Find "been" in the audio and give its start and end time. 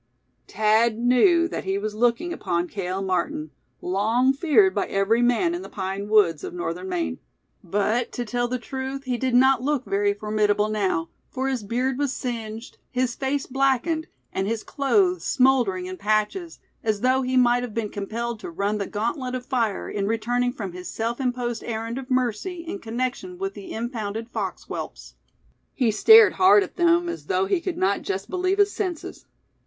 17.75-17.89